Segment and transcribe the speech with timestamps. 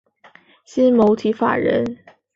[0.65, 1.99] 新媒体法人